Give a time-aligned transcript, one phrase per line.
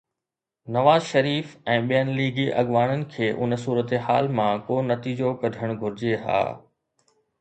[0.75, 6.41] نواز شريف ۽ ٻين ليگي اڳواڻن کي ان صورتحال مان ڪو نتيجو ڪڍڻ گهرجي ها.